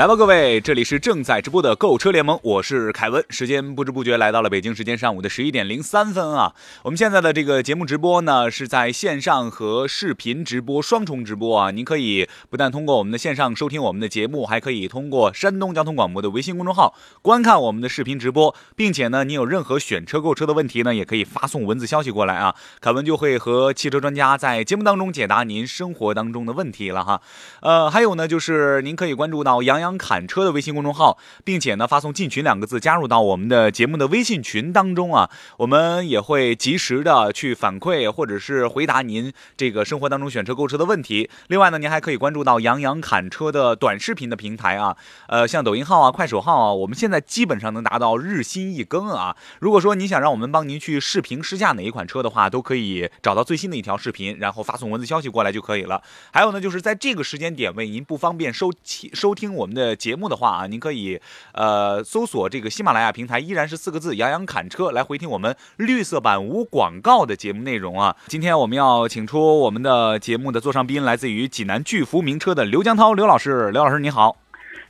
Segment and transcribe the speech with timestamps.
[0.00, 3.22] 来吧，各位，这里是正在直播的购车联盟，我是凯文。
[3.28, 6.54] 时间不知不觉来到了北京时间上午的十一点零三分啊。
[6.84, 11.70] 我们现在的这个节目直播呢，是在线上和视频直播双重直播啊。
[11.70, 22.54] 您可以不但通过我们的线上收听我们的节目，还可以通过山东交通广播的微信公众号观看我们的视频直播，并且呢，您有任何选车购车的问题呢，也可以发送文字消息过来啊。
[22.80, 27.20] 凯文就会和汽车专家在节目当中解答您生活当中的问题了哈。
[27.60, 29.89] 呃，还有呢，就是您可以关注到杨洋。
[29.98, 41.28] 侃车的微信公众号，并且呢发送“进群”两个字加入到我们的节目的微信群当中啊，我们也会及时的去反馈或者是回答您这个生活当中选车购车的问题。
[41.48, 44.96] 另外呢，您还可以关注到杨洋侃车的短视频的平台啊，
[45.28, 49.36] 呃，像抖音号啊、快手号啊，我们现在基本上能达到日新一更啊。
[49.58, 56.02] 如果说您想让我们帮您去视频试驾哪一款车的话，都可以找到最新的一条视频，然后发送文字消息过来就可以了。
[56.32, 58.70] 还有呢，就是在这个时间点位您不方便收
[59.12, 59.79] 收听我们的。
[59.80, 61.18] 的节目的话啊，您可以
[61.52, 68.14] 呃搜索这个喜马拉雅平台，依然是四个字“杨洋侃车”来回听我们绿色版无广告的节目内容啊。
[68.26, 74.36] 今天我们要请出我们的节目的座上宾，来自于济南巨福名车的刘江涛刘老师，刘老师你好。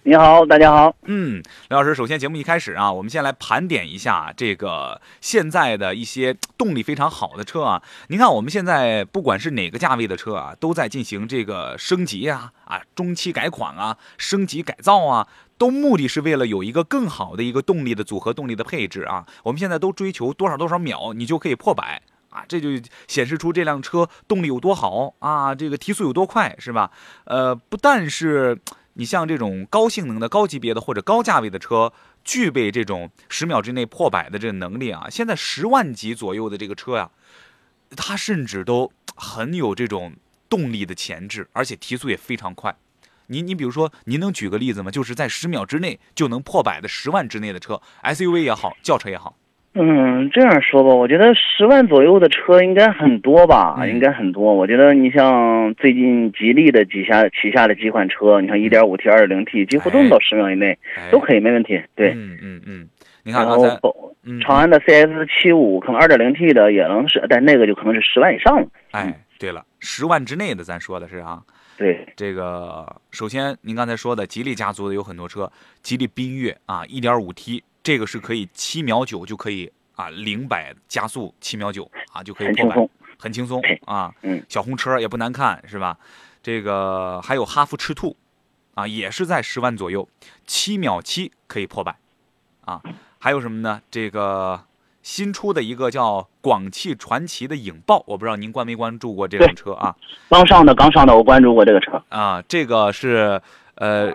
[0.03, 0.97] 你好，大家好。
[1.05, 7.83] 嗯，刘老师，首先节目一开始啊，我们先来盘点一下这个现在的一些动力非常好的车啊。
[8.09, 19.27] 您看，我们现在不管是哪个价位的车啊，都在进行这个升级啊、啊中期改款啊、升级改造啊，都目的是为了有一个更好的一个动力的组合、动力的配置啊。
[19.43, 22.71] 我们现在都追求多少多少秒你就可以破百啊，这就
[23.07, 26.91] 显示出这辆车动力有多好啊，这个提速有多快，是吧？
[27.25, 28.59] 呃，不但是。
[28.95, 31.93] 你像这种高性能的、高级别的或者高价位的车，
[32.25, 35.09] 具备这种十秒之内破百的这个能力啊。
[35.11, 37.11] 现在十万级左右的这个车呀，
[37.97, 40.15] 它甚至都很有这种
[40.49, 42.77] 动力的潜质，而且提速也非常快。
[43.29, 44.91] 你你比如说，您能举个例子吗？
[44.91, 49.37] 就是在十秒之内就能破百的十万之内的车，SUV 也好，轿车也好。
[49.73, 54.53] 嗯，这样说吧，我觉得十万左右的车应该很多吧，应该很多。
[54.53, 60.77] 我觉得你像最近吉利的几下旗下的几款车，你看 1.5T、2.0T，几乎都能到十秒以内，
[61.13, 61.81] 都可以，没问题。
[61.95, 62.89] 对，嗯嗯嗯。
[63.23, 63.69] 你看刚才，
[64.43, 68.67] 长安的 CS75 可能 2.0T 的也能是，但那个就可能是十万以上了。
[68.91, 71.41] 哎，对了，十万之内的咱说的是啊。
[71.79, 77.63] 对，这个首先您刚才说的吉利家族的有很多车，吉利缤越啊，1.5T。
[77.83, 84.13] 这个是可以七秒九就可以啊，零百加速七秒九啊就可以破百，很轻松啊。
[84.23, 85.97] 嗯，小红车也不难看是吧？
[86.43, 88.17] 这个还有哈弗赤兔，
[88.75, 90.09] 啊也是在十万左右，
[90.47, 91.97] 七秒七可以破百，
[92.67, 92.83] 啊
[93.19, 93.81] 还有什么呢？
[93.91, 94.65] 这个
[95.03, 99.97] 新出的一个叫广汽传祺的影豹，我不知道您关没关注过这辆车啊？
[100.29, 102.43] 刚上的，刚上的，我关注过这个车啊。
[102.47, 103.41] 这个是
[103.77, 104.13] 呃。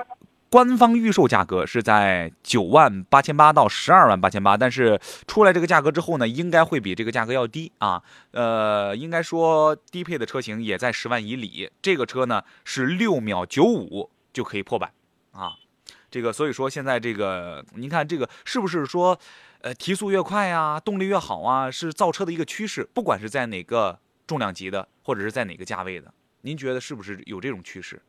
[0.50, 8.02] 官方预售价格是在九万八千八到十二万八千八，但是出来这个价格之后呢，应该会比这个价格要低啊。
[8.32, 11.70] 呃，应该说低配的车型也在十万以里。
[11.82, 14.94] 这个车呢是六秒九五就可以破百
[15.32, 15.54] 啊。
[16.10, 19.20] 这个所以说现在这个您看这个是不是说，
[19.60, 22.88] 呃，提速越快呀，动力越好啊，是造车的一个趋势。
[22.94, 28.02] 不管是在哪个重量级的，或者是在哪个价位的，您觉得是不是有这种趋势？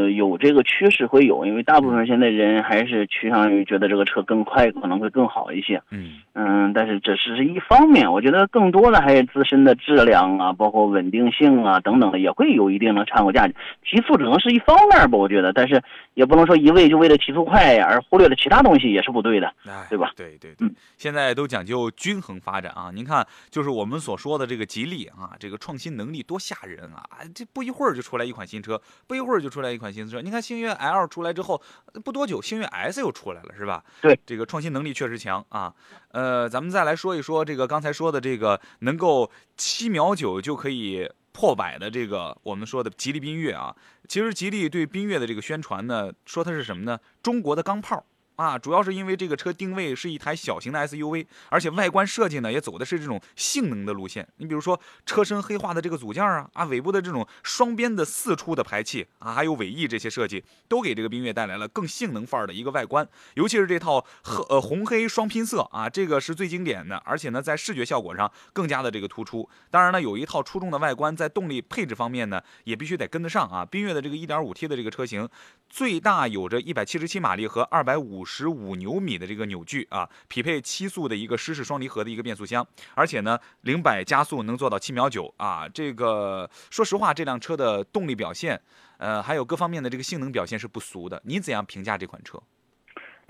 [0.00, 5.82] 呃，有这个趋势会有，因为大部分现在人还是趋向于觉得这个车更快，可能会更好一些。
[5.90, 13.54] 嗯嗯，但是这是是一方面，我觉得更多的还是自身的质量啊，包括稳定性啊等等的，也会有一定的参考价值。
[13.84, 15.82] 提速只能是一方面吧，我觉得，但是
[16.14, 19.52] 也不能说一味就为了提速快而忽略了其他东西，也是不对的，
[19.90, 20.12] 对吧？
[20.16, 20.66] 对对对，
[20.96, 22.90] 现在都讲究均衡发展啊。
[22.94, 27.04] 您看，就是我们所说的这个吉利啊，这个创新能力多吓人啊！
[27.34, 29.50] 这不一会儿就出来一款新车，不一会儿就。
[29.50, 31.60] 出来一款新车，你看星越 L 出来之后
[32.04, 33.84] 不多久，星越 S 又出来了，是吧？
[34.02, 35.74] 对，这个创新能力确实强啊。
[36.12, 43.74] 呃，咱们再来说一说这个刚才说的这个能够七秒九就可以破百的这个我们说的吉利缤越啊。
[44.08, 46.98] 其实吉利对缤越的这个宣传呢，说它是什么呢？
[47.22, 48.04] 中国的钢炮
[48.40, 54.26] 啊，主要是因为这个车定位是一台小型的 SUV，而且外观设计呢也走的是这种性能的路线。
[54.38, 63.06] 你比如说车身黑化的这个组件啊，啊尾部的这种双边的四出的排气啊，还有尾翼这些设计，都给这个缤越带来了更性能范儿的一个外观。
[63.34, 69.46] 尤其是这套黑呃红黑双拼色啊，这个是最经典的，而且呢在视觉效果上更加的这个突出。
[69.70, 73.68] 当然呢，有一套出众的外观，在动力配置方面呢也必须得跟得上啊。
[73.70, 75.28] 缤越的这个 1.5T 的这个车型，
[75.68, 78.29] 最大有着177马力和250。
[78.32, 85.68] 十五牛米的这个扭矩啊，匹配七速的一个湿式双离合的一个变速箱，而且呢，零百加速能做到七秒九啊。
[85.68, 88.62] 这个说实话，这辆车的动力表现，
[88.98, 91.20] 呃，还有各方面的这个性能表现是不俗的。
[91.24, 92.40] 你怎样评价这款车？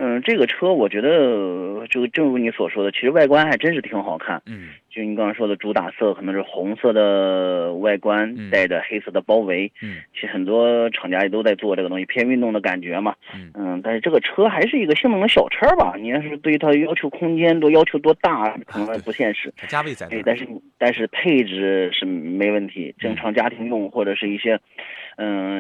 [0.02, 4.40] 嗯，这个车我觉得，就正如你所说的，其实外观还真是挺好看。
[4.46, 9.70] 嗯，就你刚刚说的主打色可能是红色的外观，带着黑色的包围。
[9.82, 13.14] 嗯，其实很多厂家也都在做这个东西，偏运动的感觉嘛。
[13.34, 15.94] 嗯嗯，但是这个车还是一个性能的小车吧？
[16.00, 19.52] 你要是对于它要求空间多要求多大，可能不现实。
[19.58, 20.46] 它价位在哎，但是
[20.78, 24.54] 但是配置是没问题，正常家庭用或者是一些。
[24.54, 24.60] 嗯，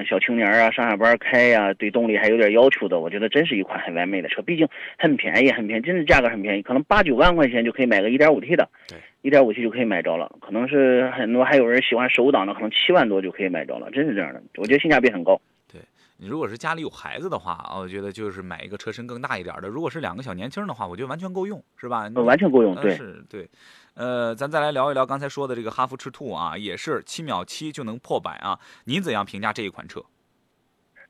[0.06, 4.40] 小青年啊，上下班开呀，对动力还有点要求的，我觉得真是一款很完美的车。
[4.42, 4.66] 毕竟
[4.98, 10.30] 很便宜，很便宜，真的价格很便宜，可能八九万块钱就可以买个 1.5T 的，对，1.5T 就可以买着了。
[10.40, 14.42] 可能是很多还有人喜欢手挡的，可能七万多就可以买着了，真是这样的。
[14.56, 15.40] 我觉得性价比很高。
[15.70, 15.80] 对
[16.16, 19.68] 你如果是家里有孩子的话啊，我觉得就是买一个车身更大一点的。
[19.68, 22.10] 如果是两个小年轻的话，我觉得完全够用，是吧？
[22.14, 23.48] 完全够用，对，是，对。
[24.00, 28.58] 呃，咱再来聊一聊刚才说的这个哈弗赤兔啊，也是七秒七就能破百啊。
[28.86, 30.00] 您怎样评价这一款车？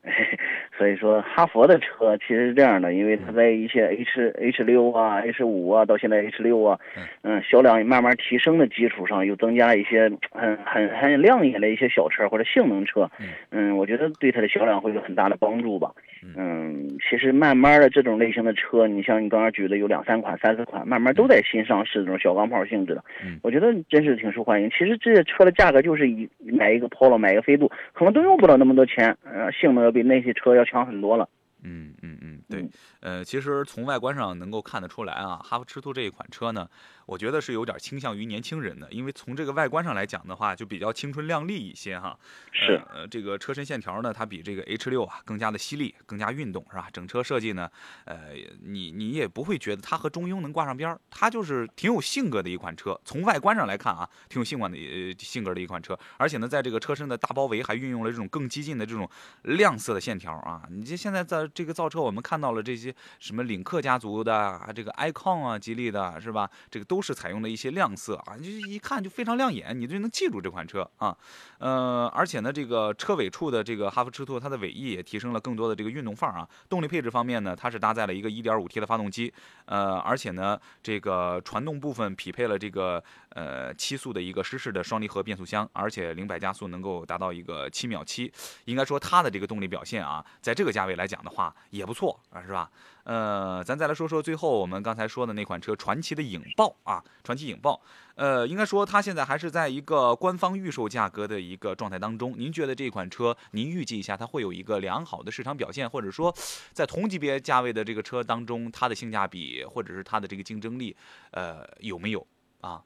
[0.77, 6.77] 所以说，哈弗的车其实是这样的，因为它在一些 H H 六啊、H 五啊，到现在 H 六啊，
[7.21, 13.09] 嗯，销量慢慢提升的基础上，又增加一些很很很亮眼的一些小车或者性能车，
[13.51, 15.93] 嗯，我觉得对它的销量会有很大的帮助吧。
[16.35, 23.03] 嗯，其实慢慢的这种类型的车，你像你刚刚举的有两三款、三四款，慢慢都在新上市这种小钢炮性质的，
[23.43, 24.67] 我觉得真是挺受欢迎。
[24.71, 30.65] 其实这些车的价格就是一买一个 Polo，买一个飞度，可能都用不了那么多钱，呃，性能要比那些车要。
[30.71, 31.27] 强很多了，
[31.63, 32.69] 嗯嗯嗯，对，
[32.99, 36.67] 呃，其实从外观上能够看得出来啊，哈弗赤兔这一款车呢。
[37.07, 42.17] 我觉得是有点倾向于年轻人的，因为从这个外观上来讲的话，就比较青春靓丽一些哈。
[42.53, 46.87] 是，呃，这个车身线条呢，它比这个 H 六啊更加的犀利，更加运动，是吧？
[46.93, 47.69] 整车设计呢，
[48.05, 48.29] 呃，
[48.63, 52.97] 你你也不会觉得它和中庸能挂上边儿，它就是挺有性格的一款车。
[53.03, 59.09] 从外观上来看啊，挺有性感的呃性格的一款车，而且呢，在这个车身的大包围还运用了这种更激进的这种
[59.43, 60.65] 亮色的线条啊。
[60.69, 66.49] 你这现在在这个造车，我们看到了这些什么领克家族的啊，这个 icon 啊，吉利的是吧？
[66.69, 67.01] 这个都。
[67.01, 71.17] 是采用的一些亮色啊，就一看就非常亮眼，你就能记住这款车啊。
[71.57, 76.47] 呃，而且呢，这个车尾处的这个哈弗赤兔，它的尾翼也提升了更多的这个运动范儿啊。
[76.69, 79.33] 动力配置方面呢，它是搭载了一个 1.5T 的发动机，
[79.65, 88.31] 呃，而且呢，这个传动部分匹配了这个呃七速的一个湿式的双离合变速箱，而且零百加速能够达到一个七秒七。
[88.65, 92.69] 应该说它的这个动力表现啊，在这个价位来讲的话啊也不错啊，是吧？
[93.03, 97.81] 呃，咱再来说说最后我们刚才说的那款车，传奇的影豹啊，传奇影豹，
[98.13, 102.35] 呃，应该说它现在还是在一个官方预售价格的一个状态当中。
[102.37, 106.33] 您觉得这款车，您预计一下它会有一个良好的市场表现，或者说
[106.73, 110.95] 在同级别价位的这个车当中，它的性价比或者是它的这个竞争力，
[111.31, 112.25] 呃，有没有
[112.61, 112.83] 啊？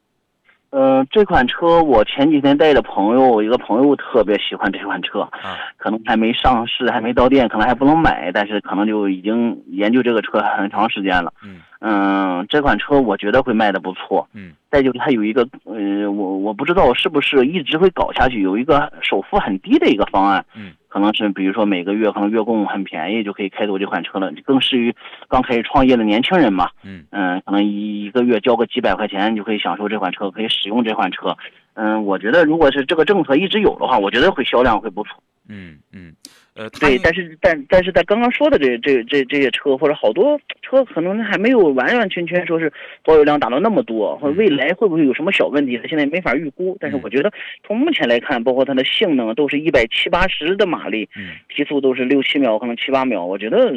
[0.75, 11.32] 呃，这款车我前几天带的朋友，一个朋友特别喜欢这款车，啊，可能还没上市，还没到店，可能还不能买，但是可能就已经研究这个车很长时间了。
[11.46, 14.27] 嗯，嗯，这款车我觉得会卖的不错。
[14.34, 20.46] 嗯，再就是它有一个，呃，我我不知道是不是一直会搞下去，有一个首付很低的一个方案。
[20.55, 20.74] 嗯。
[20.88, 24.96] 可能是比如说每个月可能月供很便宜就可以开走这款车了，更适于
[25.27, 26.70] 刚开始创业的年轻人嘛。
[26.84, 31.36] 嗯嗯，可能一一个月交个几百块钱就可以享受这款车，可以使用这款车。
[31.74, 35.22] 嗯，我觉得如果是这个政策一直有的话，我觉得会销量会不错。
[35.50, 36.13] 嗯嗯。
[36.55, 42.71] 呃，对，但是但但是在刚刚说的这这这这些车或者好多车，可能还没有完完全全说是
[43.03, 46.77] 保有量达到那么多，或者未来会不会有什么小问题，它现在没法预估。
[46.79, 47.29] 但是我觉得
[47.67, 51.09] 从目前来看，包括它的性能都是一百七八十的马力，
[51.50, 53.69] 提速都是六七秒，可能七八秒，我觉得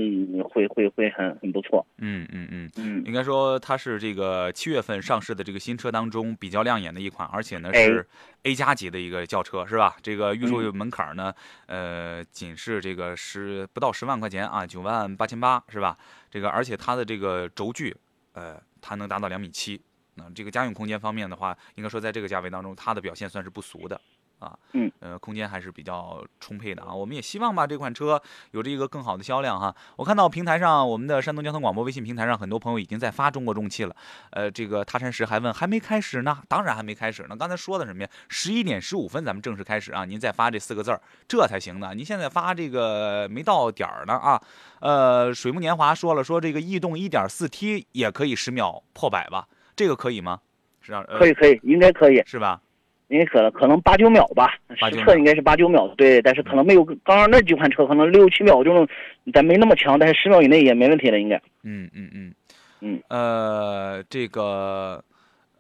[0.49, 1.85] 会会会很很不错。
[1.99, 8.07] 嗯嗯嗯嗯，应该说它是这个七月份上市的这个新车当中比较亮眼的一款，而且呢是
[8.45, 9.97] A 加级的一个轿车，是吧？
[10.01, 11.35] 这个预售门槛呢，
[11.67, 12.68] 呃，仅是。
[12.75, 15.97] 是这个十不到十万块钱啊，九万八千八是吧？
[16.31, 17.97] 这个而且它的这个轴距，
[18.33, 19.81] 呃，它能达到两米七。
[20.15, 24.01] 那这个家用空间方面的话，应该说在这个价位当中，它的表现算是不俗的。
[24.39, 26.95] 啊，嗯，呃，空间还是比较充沛的啊。
[26.95, 28.21] 我们也希望吧，这款车
[28.53, 29.75] 有着一个更好的销量哈。
[29.97, 33.97] 我看到平台上，我们的山东交通广播微信平台上，很多朋友已经在发中国重汽了。
[34.31, 37.37] 呃，这个他山石还问还没开始呢，当然还没开始呢。
[37.37, 38.09] 刚才说的什么呀？
[38.29, 41.95] 十一点十五分咱们正式开始啊，您再发这四个字儿，这才行呢。
[41.95, 44.41] 您现在发这个没到点儿呢啊。
[44.81, 49.49] 呃，水木年华说了，说这个逸动一点四 T 也可以十秒破百吧？
[49.75, 50.41] 这个可以吗？
[50.81, 52.61] 是啊，呃可以可以，应该可以，是吧？
[53.09, 54.55] 应该可能可能八九秒吧，
[54.91, 58.87] 实测应该是八九秒，对，但是可能没有刚刚那几款车可能六七秒钟，
[59.33, 61.37] 咱没那么强，但是十秒以内也没问题了，应该。
[61.63, 62.35] 嗯嗯嗯
[62.81, 65.03] 嗯，呃，这个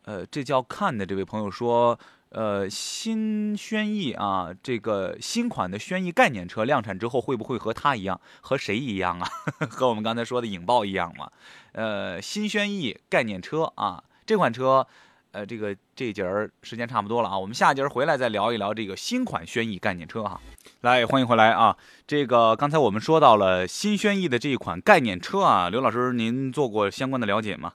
[0.05, 9.27] 呃，这叫看的这位朋友说，呃，新轩逸啊，这个新款的轩逸概念车量产之后会不会和它一样，和谁一样啊？
[9.71, 11.31] 和我们刚才说的影豹一样吗？
[11.73, 14.87] 呃，新轩逸概念车啊，这款车。
[15.33, 20.41] 呃，这个这一节儿时间差不多了啊，我们下节儿回来再聊一聊这个新款轩逸概念车哈。
[20.81, 21.77] 来，欢迎回来啊！
[22.07, 27.73] 这个刚才我们说到了新轩逸的这一款概念车啊，刘老师您做过相关的了解吗？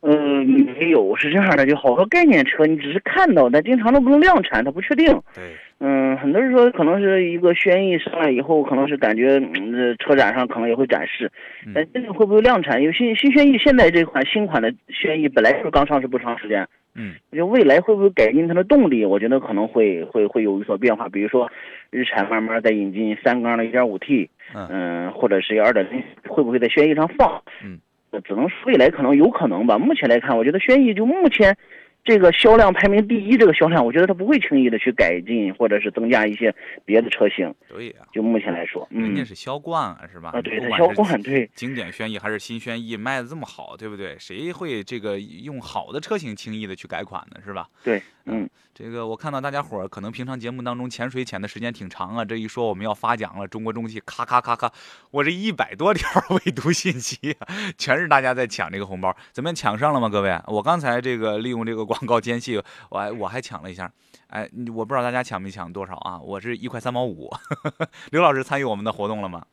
[0.00, 5.06] 嗯，没有，是这样的，就好多概念车，你只是看到，但经常都不能量产，它不确定。
[5.34, 11.28] 对，嗯，很多人说可能是一个轩逸上来以后，可能是感觉嗯，车展上可能也会展示，
[11.66, 12.80] 嗯但真正会不会量产？
[12.80, 19.04] 因为新新轩逸现在这款新款的轩逸本来就是刚上市不长时间，嗯就未来会不会改进它的动力？
[19.04, 21.50] 我觉得可能会会会有所变化，比如说
[21.90, 27.42] 日产慢慢在引进三缸的 1.5T，嗯嗯，或者是二点零会不会在轩逸上放？
[27.64, 27.80] 嗯，
[28.22, 29.76] 只能说未来可能有可能吧。
[29.78, 31.56] 目前来看，我觉得轩逸就目前
[32.04, 36.54] 这个销量排名第一，这个销量，我觉得它不会轻易的去改进或者是增加一些
[36.84, 37.54] 别的车型。
[37.68, 40.30] 对呀、就目前来说，嗯人家，是销冠啊，是吧？
[40.34, 44.16] 啊，对，它销是冠对，经典轩逸还是新轩逸卖的这么好，对不对？
[44.18, 47.40] 谁会这个用好的车型轻易的去改款呢？
[47.44, 47.68] 是吧？
[47.84, 54.72] 对，嗯，这个我看到大家伙儿可能平常节目当中潜水潜的时间挺长啊，这一说我们要发奖了，中国中汽咔咔咔咔，
[55.10, 60.08] 我这一百多条 未读信息、啊，全是大家在抢这个红包，怎么样抢上了吗？
[60.08, 63.90] 各位，我刚才这个利用这个广告间隙，我还我还抢了一下，
[64.28, 66.20] 哎，我不知道大家抢没抢多少啊？
[66.20, 67.28] 我是一块三毛五，
[68.12, 69.44] 刘老师参与我们的活动了吗？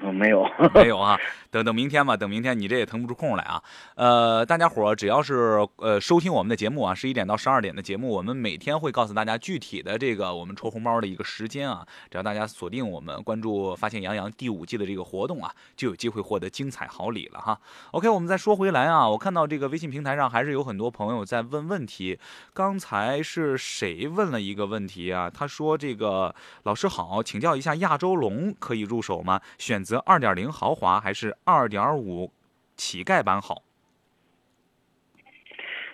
[0.00, 1.18] 嗯，没有，没有啊，
[1.50, 3.60] 等等明天吧，等明天你这也腾不出空来啊。
[3.96, 11.84] 呃，大家伙只要是呃收听我们的节目啊，十一点到十二点的节目，我们每天会告诉大家具体的这个我们抽红包的一个时间啊。
[12.10, 17.58] 只要大家锁定我们，关注“发现杨洋”第五季的这个活动啊，就有机会获得精彩好礼了哈。
[17.90, 22.16] OK，我们再说回来啊，我看到这个微信平台上还是有很多朋友在问问题。
[22.54, 25.28] 刚才是谁问了一个问题啊？
[25.28, 29.40] 他说：“这个老师好，请教一下亚洲龙可以入手吗？
[29.58, 32.28] 选择2.0豪华还是2.5
[32.76, 33.62] 乞丐版好？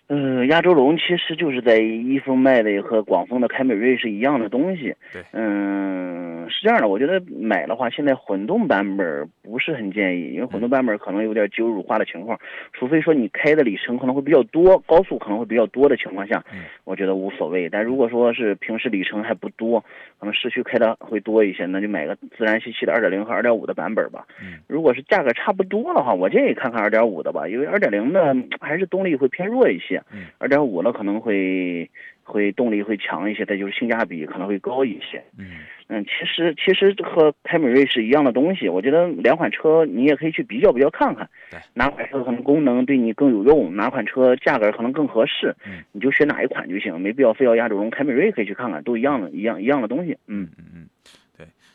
[0.09, 4.95] 嗯，亚洲龙其实就是在一丰卖的和广丰的凯美瑞是一样的东西。
[5.13, 12.39] 对嗯，是这样的，我觉得买的话，现在混动版本不是很建议，因为混动版本可能有点机油乳化的情况，
[12.75, 17.69] 除非说你开的里程可能会比较多，高速可能会比较多的情况下，嗯我觉得无所谓。
[17.71, 19.81] 但如果说是平时里程还不多，
[20.21, 24.27] 可能市区开的会多一些，那就买个自然吸气的2.0和2.5的版本吧。
[24.43, 31.91] 嗯如果是价格差不多的话，我建议看看2.5的吧，因为2.0的还是动力会偏弱一些，嗯二点五呢可能会
[32.23, 35.23] 会动力会强一些，再就是性价比可能会高一些。
[35.39, 35.47] 嗯
[35.89, 50.17] 嗯，其实其实和凯美瑞是一样的东西，我觉得两款车你也可以去比较比较看看对，哪款车可能功能对你更有用，哪款车价格可能更合适，嗯你就选哪一款就行，没必要非要亚洲龙、凯美瑞可以去看看，都一样的，一样一样的东西。
[50.27, 51.11] 嗯，嗯嗯，对，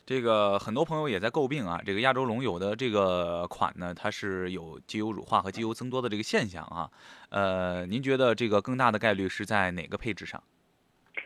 [0.10, 6.90] 这个很多朋友也在诟病啊，这个亚洲龙有的这个款呢，它是有机油乳化和机油增多的这个现象啊。
[7.30, 10.42] 呃，您觉得这个更大的概率是在哪个配置上？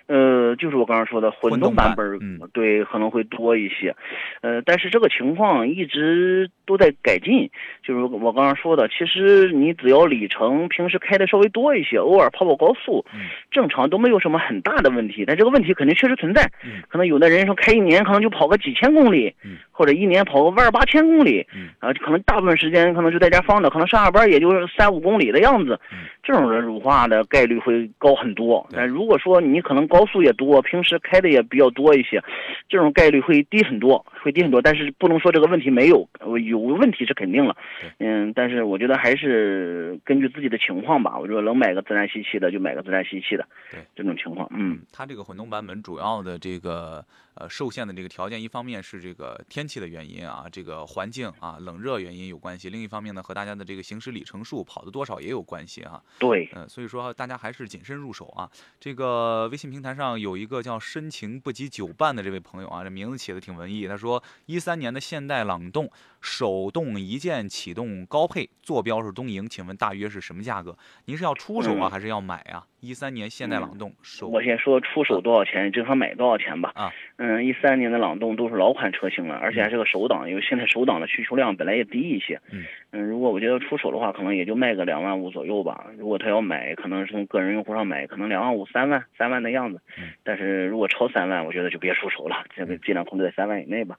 [0.07, 3.95] 呃，就是我刚刚说的混混动版本儿，嗯对，可能会多一些。
[4.41, 7.49] 呃，但是这个情况一直都在改进。
[7.83, 15.23] 就是我刚刚说的，其实你只要里程平时开的稍微多一些，偶尔跑跑高速，嗯正常都没有什么很大的问题。
[15.25, 16.49] 但这个问题肯定确实存在。
[16.63, 25.79] 嗯可能有的人说开一年可能就跑个几千公里，嗯或者一年跑个万八千公里，嗯啊，可能大部分时间可能就在家放着，可能上下班也就是三五公里的样子。
[25.91, 28.65] 嗯这种人乳化的概率会高很多。
[28.71, 32.23] 但如果说你可能高速也多，平时开的也比较多一些，
[32.69, 34.61] 这种概率会低很多，会低很多。
[34.61, 37.55] 但是不能说这个问题没有，呃有问题是肯定了。
[37.99, 41.19] 嗯，但是我觉得还是根据自己的情况吧。
[41.19, 44.79] 我觉得能买个自然吸气的就买个自然吸气的，对这种情况，嗯。
[44.91, 56.01] 它这个混动版本主要的这个呃受限的这个条件，一方面是这个天气的原因啊，这个环境啊冷热原因有关系；另一方面呢，和大家的这个行驶里程数跑的多少也有关系啊。
[56.19, 58.49] 对，嗯，所以说大家还是谨慎入手啊。
[58.79, 63.87] 这个微信平台上有一个叫深情不及久伴的这位朋友啊，这名字起的挺文艺。
[63.87, 64.12] 他说，
[64.45, 65.89] 一三年的现代朗动
[66.19, 70.77] 手动一键启动高配，坐标是东营，请问大约是什么价格？
[71.05, 72.65] 您是要出手啊，还是要买啊？
[72.83, 76.73] 一三年现代朗动手，我先说出手多少钱，正常买多少钱吧。
[76.75, 82.41] 啊，嗯，一三年的朗动都是老款车型了，而且还是个手挡，因为现在手挡的需求量本来也低一些。
[82.51, 85.85] 嗯嗯，如果我觉得出手的话，可能也就卖个两万五左右吧。
[85.97, 89.79] 如果他要买，可能是从个人用户上买，可能两万五、三万、三万的样子。
[89.97, 93.97] 嗯，但是如果超三万，我觉得就别出手了，这个尽量控制在三万以内吧。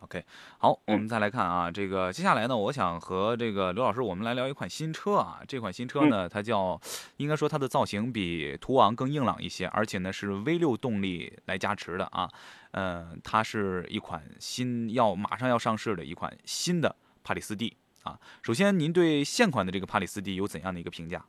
[0.00, 0.22] OK，
[0.58, 5.40] 好，我们再来看啊，这个接下来呢，我想和这个刘老师我们来聊一款新车啊。
[5.48, 6.80] 这款新车呢，它叫，
[7.16, 12.30] 应该说它的造型比途昂更硬朗一些，而且呢是 V6 动力来加持的啊。
[12.72, 18.18] 嗯，它是一款新要马上要上市的一款新的帕里斯蒂啊。
[18.42, 21.24] 首先，您对现款的这个帕里斯蒂有怎样的一个评价？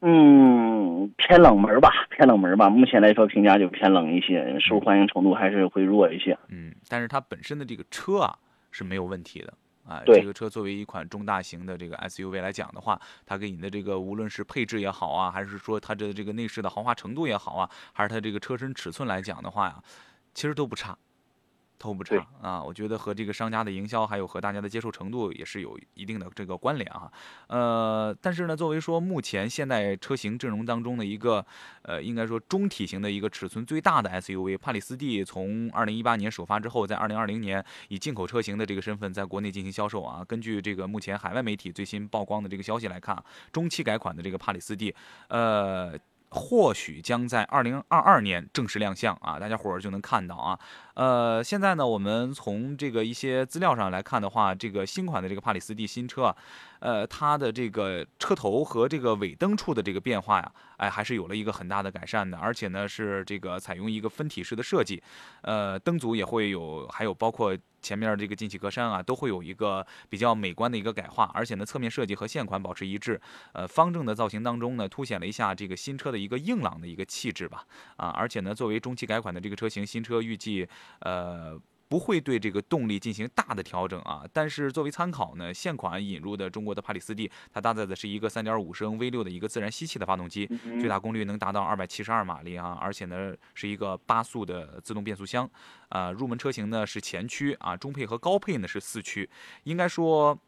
[0.00, 0.77] 嗯，
[1.16, 2.70] 偏冷门吧，偏冷门吧。
[2.70, 6.38] 目前来说，评价就偏冷一些，受欢迎程度还是会弱一些。
[6.48, 8.36] 嗯，但是它本身的这个车啊
[8.70, 9.52] 是没有问题的
[9.86, 10.02] 啊。
[10.04, 19.82] 对这个车作为一款中大型的这个 SUV 来讲的话，它给你的这个无论是配置也好啊，还是说它的这个内饰的豪华程度也好啊，还是它这个车身尺寸来讲的话呀，
[20.34, 20.96] 其实都不差。
[21.78, 27.10] 都不差啊，我觉得和这个商家的营销，还有和大家的接受程度也是有一定的这个关联哈。
[27.46, 31.44] 呃，但是呢，作为说目前现代车型阵容当中的一个，
[31.82, 40.24] 呃，应该说中体型的一个尺寸最大的 SUV，帕里斯蒂从二零一八年首发之后，在二零二零年以进口车型的这个身份在国内进行销售啊。
[40.24, 44.94] 根据这个目前海外媒体最新曝光的这个消息来看啊，中期改款的这个帕里斯蒂，
[45.28, 45.96] 呃。
[46.30, 50.58] 或许将在二零二二年正式亮相啊，大家伙儿就能看到啊。
[50.94, 56.36] 呃，现在呢，我们从这个一些资料上来看的话，这个新款的这个帕里斯蒂新车啊，
[56.80, 65.02] 呃，它的这个车头和这个尾灯处的这个变化呀，哎，还是有了一个很大的改善的，而且呢是这个采用一个分体式的设计，
[65.42, 73.20] 呃，灯组也会有，还有包括前面这个进气格栅啊，都会有一个比较美观的一个改化，而且呢，侧面设计和现款保持一致，
[73.52, 77.64] 呃，方正的造型当中呢，凸显了一下这个新车的一个硬朗的一个气质吧，
[77.96, 80.68] 啊，而且呢，作为中期改款的这个车型，新车预计，
[81.00, 81.60] 呃。
[81.88, 95.48] 不会对这个动力进行大的调整啊，但是作为参考呢，现款引入的中国的帕里斯蒂，它搭载的是一个3.5升 V6 的一个自然吸气的发动机，嗯最大功率能达到272马力啊，而且呢是一个八速的自动变速箱，
[95.88, 99.28] 啊，入门车型呢是前驱啊，中配和高配呢是四驱，
[99.64, 100.38] 应该说。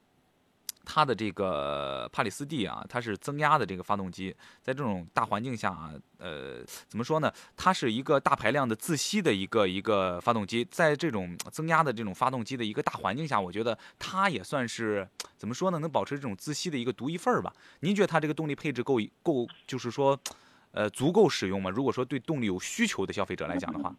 [0.85, 7.33] 它的这个帕里斯蒂啊，它是增压的这个发动机，在这种大环境下啊，呃，怎么说呢？
[7.57, 15.79] 它是一个大排量的自吸的一个一个发动机，在这种增压的这种发动机的一个大环境下，我觉得它也算是怎么说呢？
[15.79, 17.53] 能保持这种自吸的一个独一份儿吧？
[17.81, 20.19] 您觉得它这个动力配置够够，就是说，
[20.73, 21.71] 呃，足够使用吗？
[21.71, 23.95] 如果说对动力有需求的消费者来讲的话，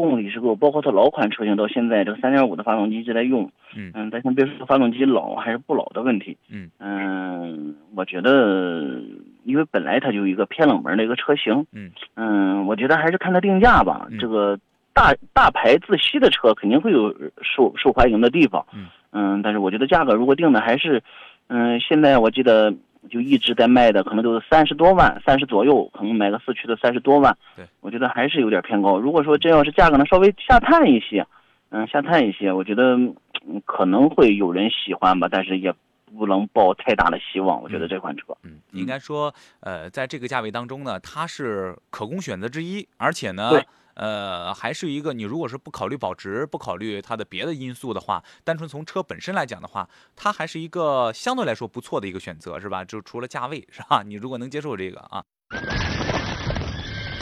[0.00, 3.50] 动力是够，包括它老款车型到现在这个三点五的发动机一直在用。
[3.76, 6.36] 嗯嗯，但先别说发动机老还是不老的问题。
[6.50, 9.00] 嗯嗯，我觉得，
[9.44, 11.64] 因为本来它就一个偏冷门的一个车型。
[11.72, 14.08] 嗯嗯，我觉得还是看它定价吧。
[14.10, 14.58] 嗯这个
[14.92, 18.66] 大大牌自吸的车肯定会有受受欢迎的地方。
[18.74, 21.02] 嗯嗯，但是我觉得价格如果定的还是，
[21.46, 22.74] 嗯，现在我记得
[23.10, 27.36] 就一直在卖的，可能都是三十多万，三十左右，可能买个四驱的三十多万。
[27.56, 28.98] 对，我觉得还是有点偏高。
[28.98, 31.26] 如果说真要是价格能稍微下探一些，
[31.70, 35.72] 嗯，下探一些，我觉得嗯可能会有人喜欢吧，但是也
[36.16, 37.60] 不能抱太大的希望。
[37.60, 52.84] 我觉得这款车，嗯，应该说，呃，在这个价位当中呢，它是可供选择之一，而且呢对，呃，还是一个你如果是不考虑保值，不考虑它的别的因素的话，单纯从车本身来讲的话，它还是一个相对来说不错的一个选择，是吧？
[52.84, 54.02] 就除了价位，是吧？
[54.04, 55.22] 你如果能接受这个啊，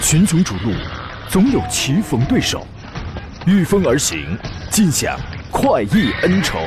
[0.01, 0.73] 群雄逐鹿，
[1.29, 2.67] 总有棋逢对手，
[3.47, 4.37] 御风而行，
[4.71, 5.19] 尽享
[5.51, 6.59] 快意恩仇。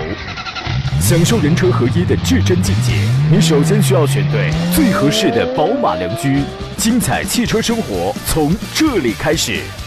[1.02, 2.94] 享受人车合一的至臻境界，
[3.30, 6.44] 你首先需要选对最合适的宝马良驹。
[6.78, 9.62] 精彩汽车生活从这里开始。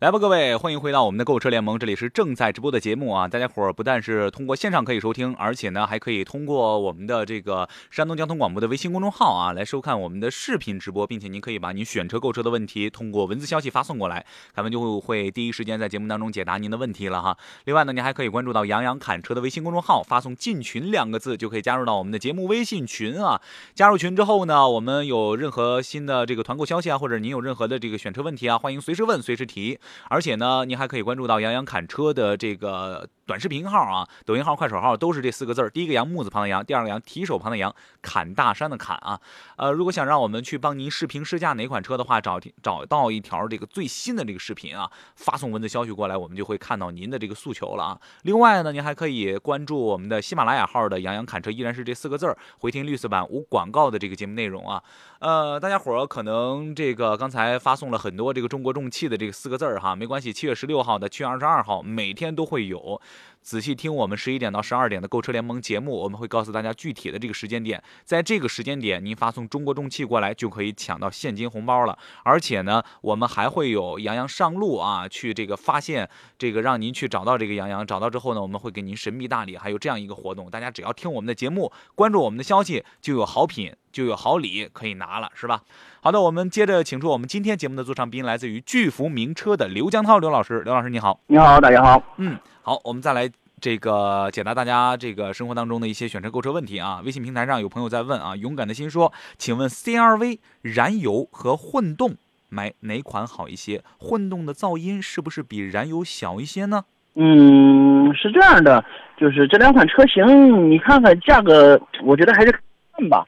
[0.00, 3.28] 来吧，各位，欢迎回到我们的购车联盟，这里是正在直播的节目啊！
[3.28, 17.36] 大家伙儿不但是通过线上可以收听，而且呢，还可以通过我们的这个山东交通广播的微信公众号啊，来收看我们的视频直播，并且您可以把您选车购车的问题通过文字消息发送过来，凯文就会第一时间在节目当中解答您的问题了哈。
[17.66, 23.38] 另外呢，您还可以关注到杨洋侃车的微信公众号，发送“进群”两个字，就可以加入到我们的节目微信群啊。
[23.74, 29.78] 加入群之后呢，我们有任何新的这个团购消息啊，或者您有任何的这个选车问题啊，欢迎随时问，随时提。
[30.08, 35.70] 而且呢，您还可以关注到杨洋侃车的这个短视频号啊，抖音号、快手号都是这四个字儿。
[35.70, 39.20] 第一个杨木字旁的杨，第二个杨提手旁的杨，砍大山的砍啊。
[39.56, 48.00] 呃，如果想让我们去帮您视频试驾哪款车的话，找找到一条这个最新的这个视频啊，发送文字消息过来，我们就会看到您的这个诉求了啊。
[48.22, 54.82] 另外呢，您还可以关注我们的喜马拉雅号的杨洋侃车，依然是这四个字儿，回听绿色版无广告的这个节目内容啊。
[55.20, 63.00] 呃，大家伙儿可能这个刚才发送了很多这个中国重汽的这个四个字儿哈，没关系，七月十六号的，七月二十二号每天都会有。
[63.42, 71.98] 仔细听我们十一点到十二点的购车联盟节目，我们会告诉大家具体的这个时间点，在这个时间点您发送中国重汽过来，就可以抢到现金红包了。
[72.22, 83.74] 而且呢，我们还会有杨洋上路啊，去这个发现这个让您去找到这个杨洋，找到之后呢，我们会给您神秘大礼，还有这样一个活动，大家只要听我们的节目，关注我们的消息，就有好品。
[83.92, 85.62] 就有好礼可以拿了，是吧？
[86.02, 90.62] 好的，我们接着请出我们今天节目的座上宾，来自于巨福名车的刘江涛刘老师。
[90.62, 92.02] 刘老师你好，你好，大家好。
[92.16, 97.02] 嗯，好，我们再来这个解答大家这个生活当中的一些选车购车问题啊。
[97.04, 102.14] 微信平台上有朋友在问啊，勇敢的心说，请问 CRV 燃油和混动
[102.48, 103.82] 买哪款好一些？
[103.98, 106.84] 混动的噪音是不是比燃油小一些呢？
[107.14, 108.82] 嗯，是这样的，
[109.18, 112.58] 就是这两款车型，你看看价格，我觉得还是
[112.96, 113.26] 看吧。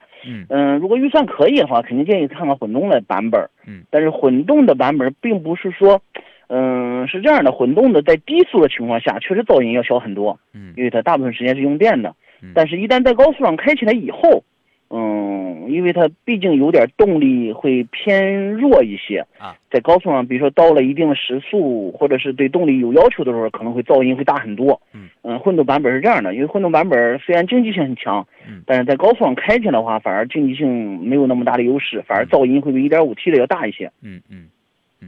[0.48, 3.48] 嗯如果预算可以的话，肯定建议看看混动的版本。
[3.66, 6.00] 嗯，但是混动的版本并不是说，
[6.48, 10.38] 嗯，是这样的，混动的在低速的情况下，确实噪音要小很多。
[10.52, 12.14] 嗯，因为它大部分时间是用电的。
[12.42, 14.42] 嗯，但是一旦在高速上开起来以后，
[14.90, 15.31] 嗯，
[15.72, 24.80] 因为它毕竟有点动力会偏弱一些啊，在高速上，比如说到了一定的时速，或者是对动力有要求的时候，可能会噪音会大很多。
[24.92, 33.90] 嗯嗯，混动版本是这样的，因为混动版本虽然经济性很强，嗯，但是在高速上开起来的话，反而经济性没有那么大的优势，反而噪音会比 1.5T 的要大一些。
[34.02, 34.48] 嗯嗯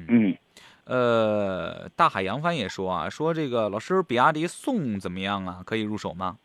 [0.09, 0.35] 嗯，
[0.87, 5.62] 呃，大海扬帆也说啊，说这个老师，比亚迪宋怎么样啊？
[5.64, 6.37] 可以入手吗？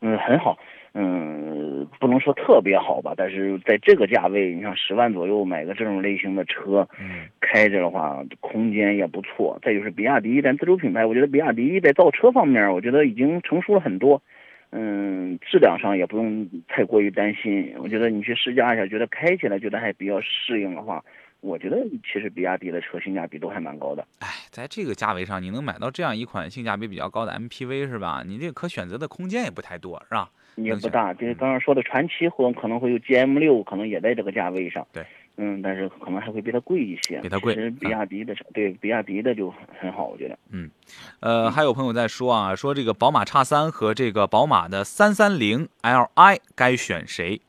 [0.00, 0.58] 嗯，很好。
[0.98, 9.58] 嗯，不能说特别好吧，但是在这个价位，你像十万左右买个这种类型的车，嗯开着的话，空间也不错。
[9.62, 14.22] 再就是比亚迪咱自主品牌，我觉得比亚迪在造车方面，我觉得已经成熟了很多。
[14.70, 17.74] 嗯，质量上也不用太过于担心。
[17.76, 21.04] 我觉得你去试驾一下，觉得开起来觉得还比较适应的话，
[21.40, 21.76] 我觉得
[22.10, 24.02] 其实比亚迪的车性价比都还蛮高的。
[24.20, 28.24] 哎，在这个价位上，你能买到这样一款性价比比较高的 MPV 是吧？
[28.26, 30.30] 你这个可选择的空间也不太多，是吧？
[30.56, 34.86] 也不大，就是刚刚说的传奇或可能会有 GM 六，可能也在这个价位上。
[34.92, 35.04] 对，
[35.36, 37.20] 嗯，但是可能还会比它贵一些。
[37.20, 40.38] 比它贵其实比亚迪的车，对，比亚迪的就很好，我觉得。
[40.50, 40.70] 嗯
[41.20, 47.40] 呃，还有朋友在说啊，说这个宝马叉三和这个宝马的三三零 Li 该选谁？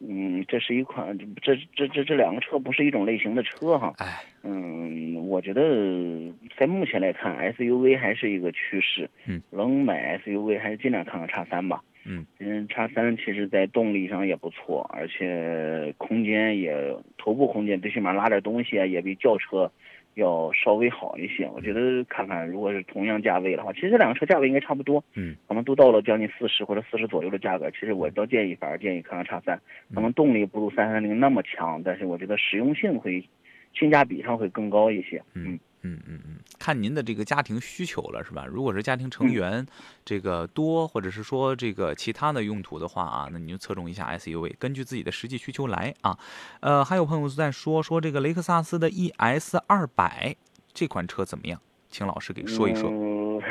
[0.00, 3.92] 嗯，这是一款，这这这这两个车不是一种类型的车哈。
[3.98, 9.10] 哎，嗯，我觉得在目前来看，SUV 还是一个趋势。
[9.26, 11.82] 嗯，能买 SUV 还是尽量看看叉三吧。
[12.04, 16.74] 嗯嗯，叉三其实在动力上也不错，而且空间也
[17.18, 19.70] 头部空间最起码拉点东西啊，也比轿车
[20.18, 21.48] 要稍微好一些。
[21.54, 25.02] 我觉得看看，如果是同样价位的话，其实这两个车价位应该差不多。
[25.14, 27.70] 嗯，可能都到了将近四十或者四十左右的价格。
[27.70, 29.58] 其实我倒建议，反而建议看看叉三，
[29.94, 33.24] 可能动力不如三三零那么强，但是我觉得实用性会，
[33.72, 35.22] 性价比上会更高一些。
[35.34, 38.46] 嗯嗯嗯嗯，看您的这个家庭需求了是吧？
[38.46, 39.64] 如果是家庭成员
[40.04, 46.18] 这个多，或者是说这个其他的用途的话啊，那你就侧重一下 SUV，根据自己的实际需求来啊。
[46.60, 50.34] 呃，还有朋友在说说这个雷克萨斯的 ES 二百
[50.72, 51.60] 这款车怎么样？
[51.88, 52.90] 请老师给说一说。
[52.90, 53.42] 嗯，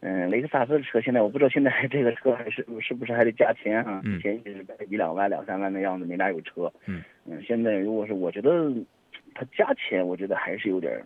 [0.00, 4.00] 嗯，雷克萨斯的车现在我不知道现在 这个车还是是不是还得加钱啊？
[4.04, 6.72] 嗯以前一直一两万、两三万的样子，没哪有车。
[6.86, 8.72] 嗯嗯，现在如果是我觉得
[9.34, 11.04] 它加钱，我觉得还是有点儿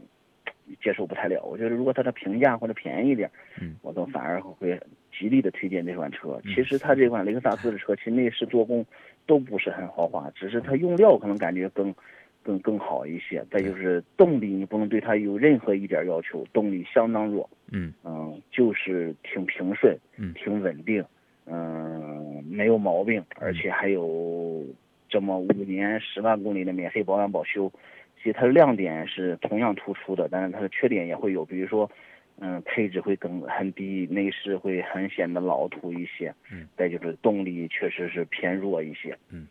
[0.83, 1.43] 接受不太了。
[1.45, 4.81] 我觉得如果它的平价或者便宜一点，嗯，我倒反而会
[5.19, 6.41] 极力的推荐这款车。
[6.45, 8.85] 嗯其实它这款雷克萨斯的车，其实内饰做工
[9.27, 11.95] 都不是很豪华，只是它用料可能感觉更。
[12.41, 21.05] 更更好一些，再就是动力，你不能对它有任何一点要求，动力相当弱，嗯嗯，就是挺平顺，嗯挺稳定，
[21.45, 24.65] 嗯，没有毛病，而且还有
[25.11, 27.71] 这么五年十万公里的免费保养保修，
[28.19, 31.91] 其实它的亮点是同样突出的，但是它的缺点也会有，比如说，
[32.41, 39.47] 嗯，配置会更很低，内饰会很显得老土一些，嗯，再就是动力确实是偏弱一些，嗯，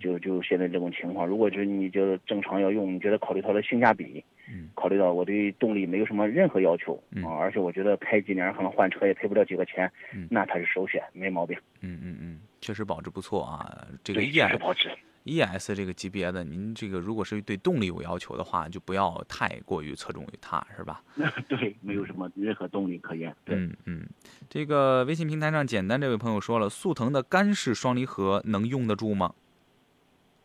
[0.00, 13.86] 就就现在这种情况，如果就是你就正常要用，你觉得考虑它的性价比，嗯，考虑到我对动力没有什么任何要求，嗯啊，而且我觉得开几年可能换车也赔不了几个钱，嗯那它是首选，没毛病，嗯嗯嗯，确实保值不错啊。
[14.02, 14.90] 这个对，E 确实 S 保值。
[15.24, 21.02] E S 这个级别的，您这个如果是对动力有要求的话，就不要太过于侧重于它，是吧？
[21.46, 23.34] 对，没有什么任何动力可言。
[23.44, 24.06] 对，嗯嗯，
[24.48, 29.34] 这个微信平台上简单这位朋友说了，速腾的干式双离合能用得住吗？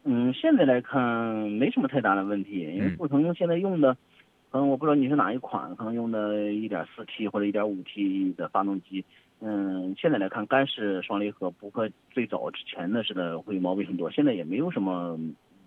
[0.04, 1.02] 嗯，现在来看
[1.52, 3.98] 没什么太大的问题，因为嗯速腾现在用的，
[4.56, 9.04] 可能我不知道你是哪一款，可能用的一点四 T 或者一点五 T 的发动机。
[9.42, 15.20] 嗯，现在来看干式双离合不和最早之前的似的会毛病很多，现在也没有什么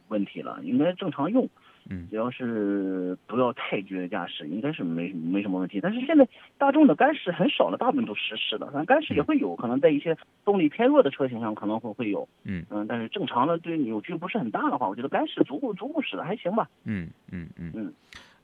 [0.09, 1.47] 问题了，应该正常用。
[1.91, 5.81] 嗯只要是不要太剧烈驾驶，应该是没没什么问题。
[5.83, 12.27] 但是现在大众的干式很少了，大部分都湿式的，但干式也会有可能在一些动力偏弱的车型上可能会会有。
[12.45, 16.67] 嗯嗯，但是正常的对扭矩不是很大的话，我觉得干式足够足够使的还行吧。
[16.85, 17.93] 嗯嗯嗯嗯。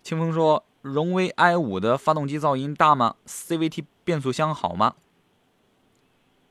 [0.04, 4.94] 清风说，荣威 i 五的发动机噪音大吗？CVT 变速箱好吗？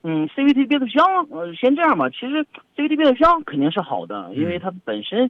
[0.01, 2.09] 嗯，CVT 变速箱，呃，先这样吧。
[2.09, 2.43] 其实
[2.75, 5.29] CVT 变速箱肯定是好的，因为它本身，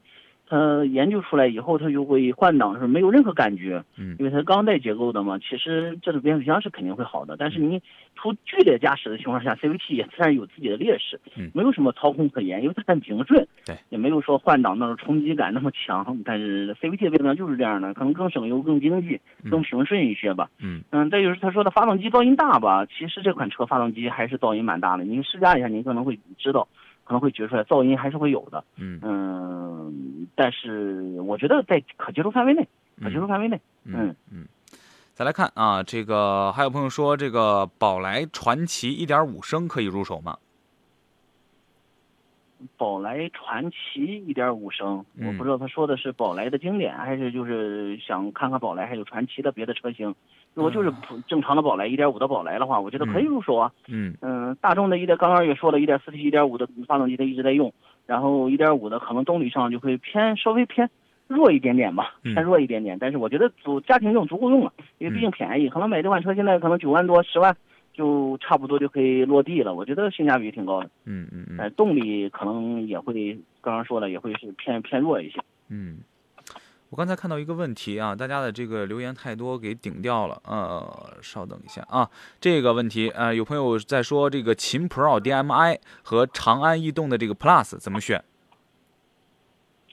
[0.54, 5.40] 它研究出来以后，它就会换挡的时没有任何感觉，嗯因为它是钢带结构的嘛。
[5.40, 7.82] 其实这种变速箱是肯定会好的，但是你
[8.16, 16.20] 出剧烈驾驶的情况下，CVT 也自然有自己的劣势，嗯没有什么操控可言，因为它很平顺，对，也没有说换挡那种冲击感那么强。
[16.24, 20.50] 但是 CVT 的变速箱就是这样的，可能更省油、更经济、更平顺一些吧。
[20.60, 25.04] 嗯嗯，再就是他说的发动机噪音大吧，其实这款车发动机还是噪音蛮大的。
[25.04, 26.70] 您试驾一下，您可能会知道，可
[27.14, 28.62] 能会觉出来噪音还是会有的。
[28.76, 32.68] 嗯嗯，但是我觉得在可接受范围内，
[33.02, 33.56] 可接受范围内。
[33.86, 34.48] 嗯嗯嗯。
[35.14, 40.38] 再来看啊，这个还有朋友说，这个宝来传奇一点五升可以入手吗？
[42.78, 50.16] 宝来传奇一点五升，嗯我不知道他说的是宝来的经典，还是就是想看看宝来还有传奇的别的车型。
[50.54, 53.72] 如果就是普正常的宝来一点五的宝来的话，我觉得可以入手啊。
[53.88, 57.74] 嗯嗯，大众的一点刚刚也说了，一点四 T、一点五的发动机它一直在用，
[58.06, 60.90] 然后一点五的可能动力上就会偏稍微偏
[61.28, 62.98] 弱一点点吧，嗯偏弱一点点。
[63.00, 67.56] 但是我觉得足家庭用足够用了，因为毕竟便宜，可能买这款车现在可能九万多、十万
[67.94, 69.74] 就差不多就可以落地了。
[69.74, 75.40] 我觉得性价比挺高的，嗯嗯嗯动力可能也会刚刚说了，也会是偏偏弱一些。
[75.70, 75.98] 嗯。
[76.94, 80.40] 我刚才看到一个问题啊，大家的这个留言太多，给顶掉了。
[80.46, 82.08] 呃，稍等一下啊，
[82.40, 88.24] 这个问题，呃，有朋友在说这个秦 Pro DMI 和长安逸动的这个 Plus 怎么选？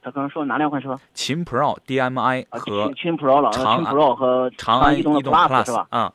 [0.02, 1.00] 他刚刚说哪两款车？
[1.14, 5.86] 秦 Pro DMI 啊，和秦秦 Pro 了，长秦 Pro 和长安逸动的 Plus 是吧？
[5.88, 6.12] 啊，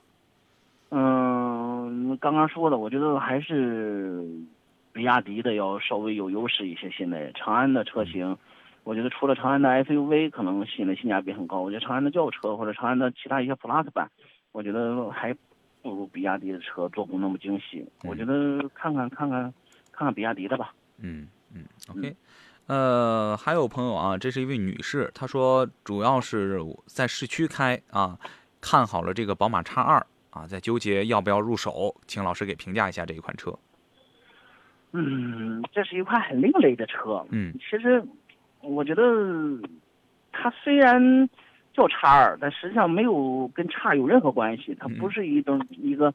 [0.92, 4.24] 嗯，刚刚说的，我觉得还是
[4.94, 6.92] 比亚迪的要稍微有优势一些。
[6.92, 8.38] 现在长安的车型，
[8.86, 14.10] 我觉得除了长安的 SUV 可能吸引的性价比很高，我觉得长安的轿车或者长安的其他一些 Plus 版，
[14.52, 15.34] 我觉得还
[15.82, 17.84] 不如比亚迪的车做工那么精细。
[18.04, 19.42] 我觉得看看看看
[19.92, 20.72] 看看比亚迪的吧。
[21.00, 22.16] 嗯嗯，OK。
[22.68, 28.18] 呃，还有朋友啊，这是一位女士，她说主要是在市区开啊，
[28.62, 33.52] 看好了这个宝马叉二啊，在纠结要不要入手，请老师给评价一下这一款车。
[34.94, 37.26] 嗯，这是一款很另类的车。
[37.30, 38.04] 嗯其实
[38.68, 39.04] 我觉得
[40.32, 41.30] 它虽然
[41.74, 44.76] 叫叉二，但实际上没有跟叉有任何关系。
[44.80, 46.14] 它不是一种一个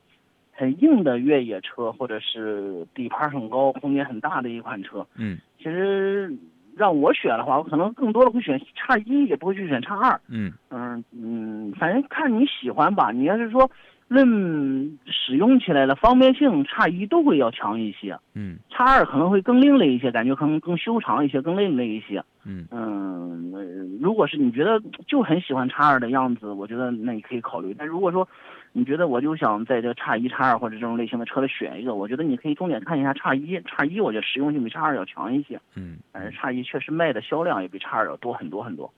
[0.52, 5.06] 很硬的越野车，或者是底盘很高、空间很大的一款车。
[5.16, 6.34] 嗯其实
[6.76, 10.18] 让我选的话，我可能更多的会选叉一，也不会去选叉二。
[10.28, 13.10] 嗯嗯嗯，反正看你喜欢吧。
[13.12, 13.70] 你要是说
[14.10, 18.18] 论使用起来的方便性，叉一都会要强一些。
[18.34, 22.20] 嗯叉二可能会更另类一些，感觉可能更修长一些，更另类一些。
[22.44, 23.62] 嗯嗯，呃
[24.00, 27.72] 如果是你觉得就很喜欢叉二的样子，我觉得那你可以考虑。
[27.78, 28.26] 但如果说
[28.72, 33.60] 你觉得我就想在这叉一、叉二或者这种类型的车里选一个，我觉得你可以重点看一下叉一。
[33.64, 38.92] 叉一我觉得实用性比叉二要强一些，嗯，但是叉一确实卖的销量也比叉二要多很多很多。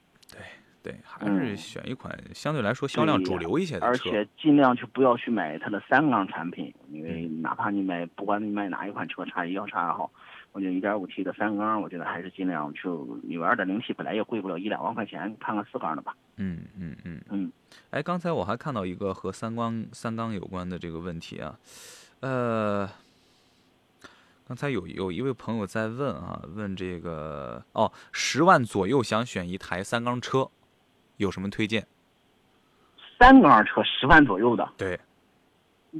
[0.82, 3.86] 对，还是选一款相对来说销量主流一些的车。
[3.86, 10.10] 而且尽量就不要去买它的三缸产品，因为哪怕你买，不管你买哪一款车，叉一也好，叉二号，
[10.50, 16.16] 我觉得一点五 T 的三缸，我觉得还是尽量就，因为二点零 T 本来也贵不了一两万块钱，看看四缸的吧。
[16.36, 17.52] 嗯嗯嗯嗯，
[17.90, 21.56] 哎，刚才我还看到一个和三缸三缸有关的这个问题啊，
[22.20, 22.90] 呃，
[24.48, 30.50] 刚才有有一位朋友在问啊，问这个哦，十万左右想选一台三缸车，
[31.22, 31.82] 有什么推荐？
[33.18, 34.98] 三缸车十万左右的，对，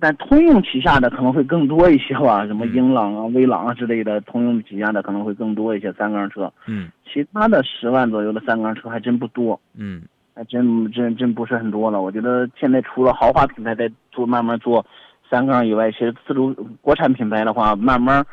[0.01, 6.53] 但通用旗下的可能会更多一些吧，什么嗯英朗啊、威朗啊之类的，通用旗下的可能会更多一些三缸车。
[6.67, 10.03] 嗯其他的十万左右的三缸车还真不多，嗯
[10.35, 12.03] 还真真真不是很多了。
[12.03, 14.85] 我觉得现在除了豪华品牌在做慢慢做
[15.31, 18.25] 三缸以外，其实自主国产品牌的话，慢慢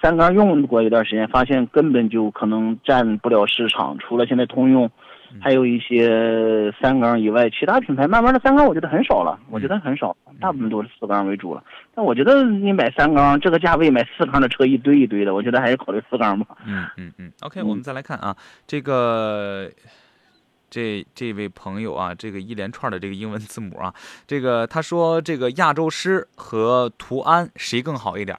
[0.00, 3.98] 三缸用过一段时间，发现根本就可能占不了市场。
[3.98, 4.88] 除了现在通用，
[5.40, 11.62] 还有一些三缸以外，其他品牌慢慢的三缸我觉得很少了，我觉得很少，大部分都是四缸为主了。
[11.94, 16.56] 但我觉得你买三缸这个价位买四缸的车一堆一堆的，我觉得还是考虑四缸吧。
[16.66, 17.32] 嗯嗯嗯。
[17.40, 19.70] OK，嗯我们再来看啊，这个。
[20.68, 23.94] 这这位朋友啊，这个一连串的这个英文字母啊，
[24.26, 28.36] 这个他说这个亚洲狮和途安谁更好一点？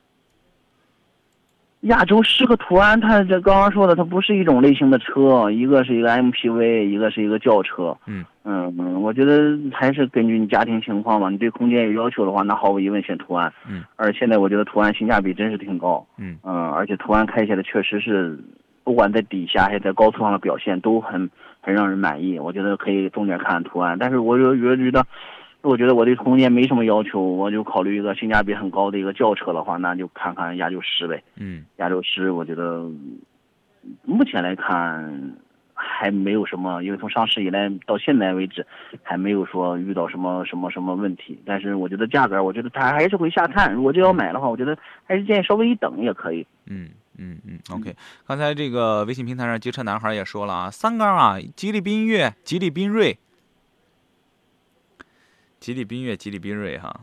[1.87, 7.97] 亚洲狮和途安，它这刚刚说的，它不是一种类型的车，一个是一个 MPV，一个是一个轿车。
[8.05, 11.29] 嗯嗯嗯，我觉得还是根据你家庭情况吧。
[11.29, 13.51] 你对空间有要求的话，那毫无疑问选途安。
[13.69, 16.05] 嗯，而现在我觉得途安性价比真是挺高。
[16.17, 18.37] 嗯嗯，而且途安开起来确实是，
[18.83, 21.29] 不管在底下还是在高速上的表现都很
[21.61, 22.39] 很让人满意。
[22.39, 25.05] 我觉得可以重点看途安，但是我就觉得。
[25.67, 31.21] 我觉得我对空间没什么要求，我就考虑一个性价比很高的一个轿车的话，那就看看亚洲狮呗。
[31.35, 32.89] 嗯亚洲狮，我觉得
[34.03, 35.33] 目前来看
[35.73, 38.65] 还没有什么，因为从上市以来到现在为止，
[39.03, 41.37] 还没有说遇到什么什么什么问题。
[41.45, 43.73] 但是我觉得价格，我觉得它还是会下探。
[43.73, 46.45] 如果真要买的话，我觉得还是建议稍微一等也可以。
[46.65, 47.95] 嗯嗯嗯，OK。
[48.25, 53.17] 刚才这个微信平台上机车男孩也说了啊，三缸啊，吉利缤越、吉利缤瑞、
[55.59, 57.01] 吉利缤越、吉利缤瑞哈，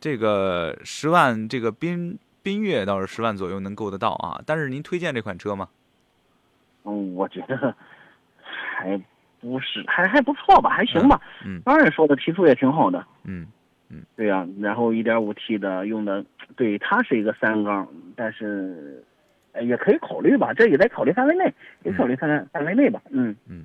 [0.00, 4.40] 这个十万这个缤缤越倒是十万左右能够得到啊。
[4.46, 5.68] 但是您推荐这款车吗？
[6.84, 7.74] 嗯，我觉得
[8.44, 9.00] 还
[9.40, 11.20] 不是，还还不错吧，还行吧。
[11.44, 13.04] 嗯当然说的提速也挺好的。
[13.24, 13.46] 嗯
[13.88, 16.24] 嗯对呀、然后一点五 T 的用的，
[16.56, 19.04] 对，它是一个三缸，但是
[19.52, 21.52] 呃也可以考虑吧，这也在考虑范围内，
[21.84, 23.02] 也考虑范围范围内吧。
[23.10, 23.64] 嗯嗯，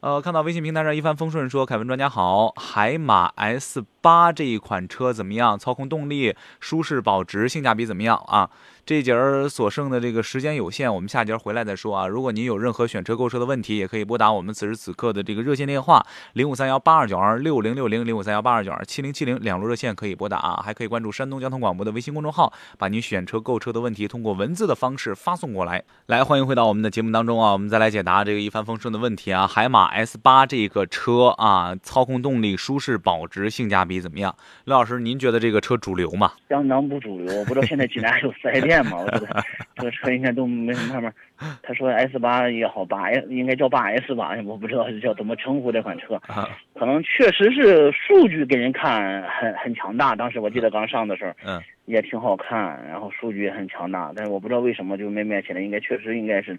[0.00, 5.58] 呃，看到微信平台上一帆风顺说：“凯文专家好，海马 S 八这一款车怎么样？
[5.58, 8.48] 操控动力、舒适、保值、性价比怎么样啊？”
[8.86, 12.06] 这节儿所剩的这个时间有限，我们下节儿回来再说啊。
[12.06, 25.82] 如果您有任何选车购车的问题，也可以拨打我们此时此刻的这个热线电话零五三幺八二九二六零六零零五三幺八二九二七零七零两路热线可以拨打啊，还可以关注山东交通广播的微信公众号，把您选车购车的问题通过文字的方式发送过来。
[26.06, 29.48] 来，欢迎回到我们的节目当中啊，我们再来解答这个一帆风顺的问题啊。
[29.48, 34.34] 海马 S 八这个车啊，操控动力、舒适、保值、性价比怎么样？
[34.64, 36.32] 刘老师，您觉得这个车主流吗？
[36.48, 37.34] 相当不主流。
[37.38, 38.98] 我不知道现在济南还有四 S 店吗？
[38.98, 39.44] 我觉得
[39.76, 41.14] 这个车应该都没什么慢慢。
[41.62, 44.34] 他说 S 八也好，八 S 应该叫八 S 吧？
[44.44, 46.14] 我不知道是叫怎么称呼这款车。
[46.26, 50.16] 啊，可能确实是数据给人看很很强大。
[50.16, 56.58] 当时我记得刚上的时候，嗯也挺好看，然后数据也很强大，但是我不知道为什么就没卖起来，应该确实应该是，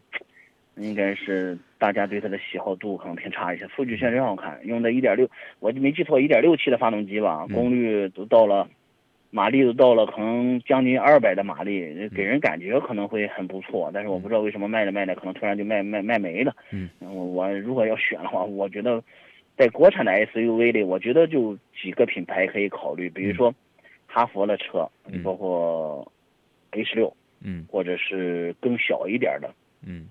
[0.77, 3.67] 应该是大家对它的喜好度可能偏差一些。
[3.67, 7.55] 数据确实很好看，用的一点六，我就没记错，一点六 T 的发动机吧，嗯。
[7.55, 8.69] 功率都到了，
[9.29, 16.55] 马力都到了可能将近二百的马力，给人感觉可能会很不错，但是我不知道为什么卖着卖着可能突然就卖卖卖没了。
[16.71, 19.03] 嗯，我我如果要选的话，我觉得
[19.57, 23.53] 在国产的 SUV 里，我觉得就几个品牌可以考虑，比如说
[24.05, 25.23] 哈佛的车，嗯。
[25.23, 26.09] 包括
[26.71, 27.11] H 六，
[27.41, 27.65] 嗯。
[27.67, 29.49] 或者是更小一点的
[29.85, 30.07] 嗯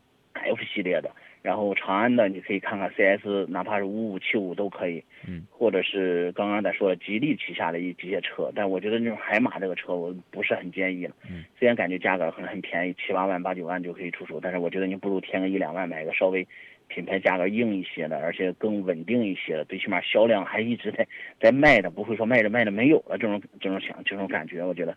[0.47, 1.11] F 系列的，
[1.43, 16.47] 然后长安的你可以看看 CS，哪怕是五五七五都可以，嗯，或者是刚刚咱说的吉利旗下的一这些车，但我觉得那种海马这个车我不是很建议了，嗯，虽然感觉价格可能很便宜，七八万八九万就可以出手，但是我觉得你不如添个一两万买个稍微。
[16.89, 21.05] 品牌价格硬一些的，而且更稳定一些的，最起码销量还一直在
[21.41, 24.97] 在卖的，不会说卖着卖着没有了这种这种想这种感觉，我觉得。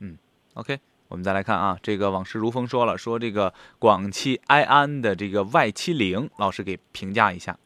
[0.00, 0.16] 嗯
[0.54, 0.78] OK，
[1.10, 7.58] 我们再来看啊，这个往事如风说了，说这个广汽埃安的这个 Y 七零，老师给评价一下。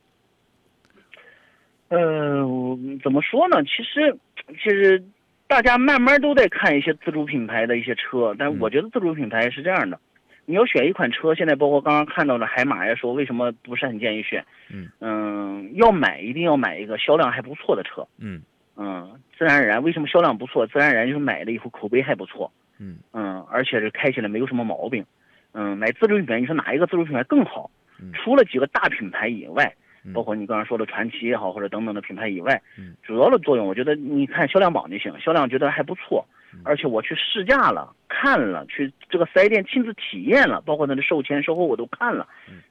[1.89, 3.63] 呃，我怎么说呢？
[3.65, 5.05] 其实，其实
[5.47, 10.01] 大家慢慢都在看一些自主品牌的一些车，但嗯我觉得自主品牌是这样的，
[10.47, 14.43] 你要选一款车，现在包括刚刚看到的海马呀说，为什么不是很建议选？
[14.71, 18.09] 嗯嗯，要买一定要买一个销量还不错的车。
[18.17, 18.41] 嗯
[18.77, 20.67] 嗯，自然而然，为什么销量不错？
[20.67, 22.51] 自然而然就是买了以后口碑还不错。
[22.79, 25.05] 嗯嗯，而且是开起来没有什么毛病。
[25.53, 27.71] 嗯，买自主品牌，你说哪一个自主品牌更好？
[28.01, 29.73] 嗯除了几个大品牌以外，
[30.05, 36.27] 嗯包括你刚才说的传奇也好，或者等等的品牌以外，嗯主要的作用，我觉得你看销量榜就行，销量觉得还不错。
[36.63, 42.27] 而且我去试驾了，看了，去这个四 S 店亲自体验了，包括它的售前售后我都看了，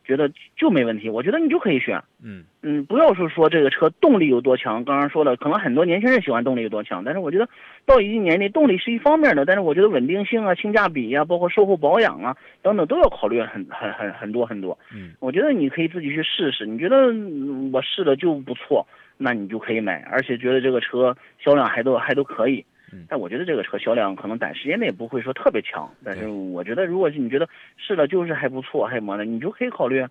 [0.05, 1.09] 觉得就没问题。
[1.09, 7.47] 我觉得你就可以选，嗯嗯，不要说说这个车动力有多强，刚刚说了，可能很多年轻人喜欢动力有多强，但是我觉得
[7.85, 14.77] 到一定年龄，动力是一方面的，但是我觉得稳定性啊、性价比啊，包括售后保养啊等等都要考虑很很很很多很多。
[14.93, 18.87] 嗯，我觉得你可以自己去试试，你觉得嗯我试了就不错，
[19.17, 22.65] 那你就可以买，而且觉得这个车销量还都还都可以。
[22.93, 30.05] 嗯但我觉得这个车销量可能短时间内不会说特别强，但是我觉得如果是你觉得试了就是还不错，还么的，你就可以考虑。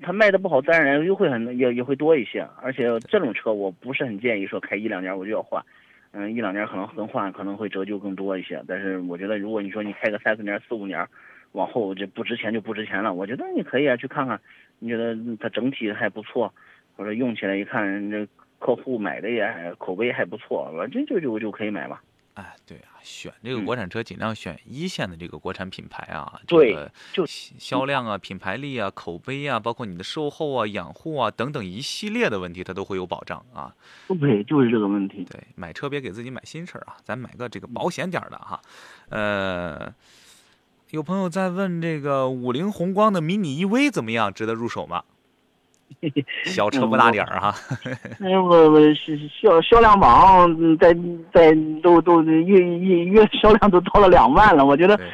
[0.00, 5.60] 它卖的不好，自然而然优惠很也也会多一些，而且这种车我不是很建议说开一两年我就要换，
[6.12, 11.04] 嗯，一两年可能更换可能会折旧更多一些，但是我觉得如果你说你开个三四年、四五年，
[11.50, 14.40] 往后这不值钱就不值钱了，我觉得你可以啊去看看，
[14.78, 16.54] 你觉得它整体还不错，
[16.96, 18.24] 或者用起来一看这
[18.60, 22.00] 客户买的也还口碑还不错，我这就就就可以买吧。
[22.38, 33.74] 哎，对啊，选这个嗯国产车尽量选一线的这个国产品牌啊，对这个就销量啊、品牌力啊、口碑啊，包括你的售后啊、养护啊等等一系列的问题，它都会有保障啊。
[34.20, 35.26] 对，就是这个问题。
[35.28, 38.60] 对，买车别给自己买新车啊，咱买个这个保险点儿的哈。
[39.08, 39.92] 呃，
[40.90, 45.02] 有朋友在问这个五菱宏光的迷你 EV 怎么样，值得入手吗？
[46.44, 47.52] 小车不大点儿哈，
[48.20, 48.80] 那我我
[49.42, 50.96] 销销量榜嗯在
[51.32, 55.06] 在都都月月月销量都到了两万了，我觉得对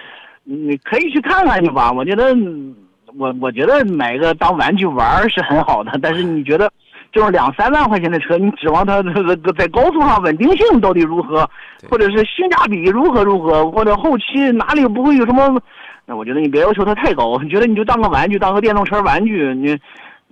[0.44, 1.90] 你可以去看看去吧。
[1.90, 2.74] 我觉得嗯
[3.16, 6.70] 我我觉得买个当玩具玩儿是很好的，但是你觉得
[7.12, 11.48] 这种两三万块钱的车，你指望它这个在高速上稳定性到底如何，
[11.88, 15.58] 或者是性价比如何如何，或者后期哪里不会有什么？
[16.04, 19.78] 那我觉得你别要求它太高，你觉得你就当个玩具，当个电动车玩具，你。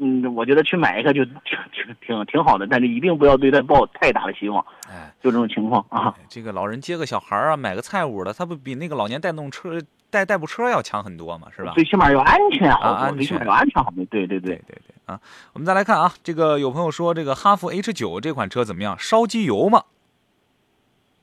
[0.03, 6.12] 嗯，我觉得去买一个就 挺挺挺挺好的，但是一定不要对它抱太大的希望，哎，就这种情况啊。
[6.28, 9.80] 这个老人接个小孩儿啊，买个菜屋的，他不比那个老年电动车
[10.11, 11.72] 代代步车要强很多嘛，是吧？
[11.74, 14.76] 最起码要安全好多，啊安最起码全要安全好对对，对对对
[15.07, 15.18] 啊！
[15.53, 18.96] 我们再来看啊，这个有朋友说这个哈弗 H 九这款车怎么样？
[18.98, 19.84] 烧机油吗？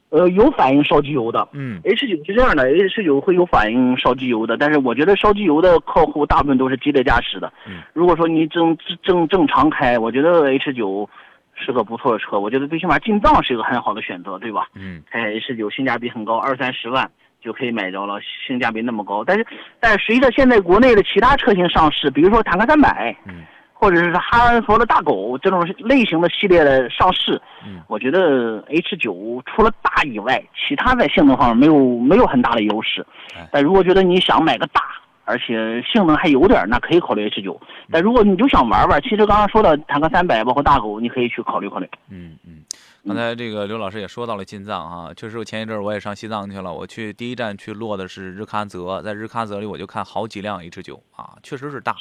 [0.10, 1.48] 呃，有反应烧机油的。
[1.52, 7.52] 嗯 H 九是这样的，H 九会有反应烧机油的，但是我觉得烧机油的客户大部分都是激烈驾驶的。
[7.68, 11.10] 嗯，如果说你正正正常开，我觉得 H 九
[11.56, 14.68] 是个不错的车，我觉得最起码进藏是一个很好的选择，对吧？
[14.76, 17.10] 嗯开 H 九性价比很高，二三十万
[17.42, 19.24] 就可以买着了，性价比那么高。
[19.24, 19.46] 但是，
[19.80, 23.44] 但是随着现在国内的其他车型上市，比如说坦克三百，嗯，
[23.80, 33.48] 或者是哈佛的大狗这种类型的系列的上市，嗯我觉得 H 九除了大以外，其他在性能方面没有没有很大的优势哎。
[33.54, 34.82] 但如果觉得你想买个大，
[35.24, 37.58] 而且性能还有点，那可以考虑 H 九。
[37.90, 41.88] 但如果你就想玩玩，其实刚刚说的坦克三百，包括大狗，你可以去考虑考虑。
[42.10, 42.62] 嗯嗯。
[43.06, 51.96] 刚才这个刘老师也说到了进藏啊，确实我前一阵儿我也上西藏去了，我去第一站去落的是日喀则，在日喀则里我就看好几辆 H 九啊，确实是大，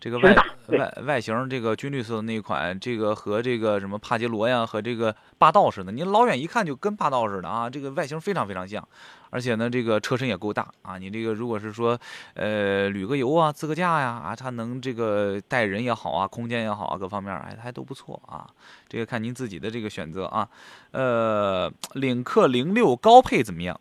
[0.00, 0.34] 这个外
[0.68, 8.86] 外外形这个军绿色的那一款，这个和这个什么帕杰罗呀和这个霸道似的，你老远一看就跟霸道似的啊，这个外形非常非常像，
[9.28, 11.98] 而且呢这个车身也够大啊，你这个如果是说
[12.34, 18.48] 呃旅个游啊自个驾呀啊，它能这个带人也好啊，空间也好啊，各方面还还都不错啊，
[18.90, 20.48] 这个看您自己的这个选择啊，
[20.90, 23.80] 呃领克零六高配怎么样？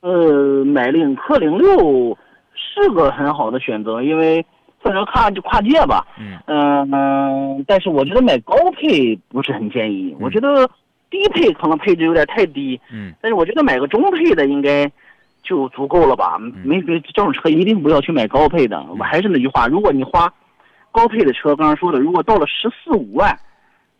[0.00, 2.18] 呃，买领克零六
[2.54, 4.44] 是个很好的选择，因为
[4.82, 6.04] 算是跨跨界吧。
[6.18, 10.68] 嗯嗯嗯，但是我觉得买高配不是很建议，我嗯觉得
[11.08, 14.90] 低配可能配置有点太低，嗯但是我觉得买个中配的应该
[15.44, 16.36] 就足够了吧？
[16.64, 18.84] 没没这种车一定不要去买高配的。
[18.98, 20.32] 我还是那句话，如果你花
[20.96, 23.38] 高配的车，刚刚说的，如果到了十四五万，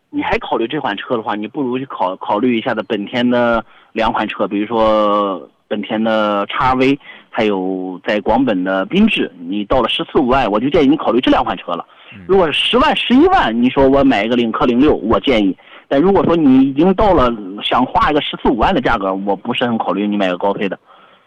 [0.08, 9.30] 你还考虑这款车的话，你不如去考考虑一下的本田的两款车，比如说本田的叉 V，还有在广本的缤智。
[9.38, 11.84] 你到了十四五万，我就建议你考虑这两款车了。
[12.26, 15.54] 如果是十万、十一万，你说我买一个领克零六，我建议。
[15.88, 17.30] 但如果说你已经到了
[17.62, 20.78] 想花一个十四五万的价格，我不是很考虑你买个高配的。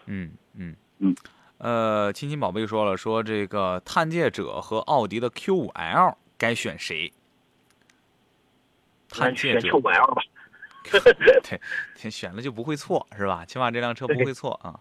[0.06, 1.14] 嗯嗯嗯，
[1.60, 7.12] 呃，亲亲宝贝说了，说这个探界者和奥迪的 Q5L 该选谁？
[9.10, 10.22] 探界者 Q5L 吧。
[12.00, 13.44] 对，选了就不会错，是吧？
[13.44, 14.80] 起码这辆车不会错啊。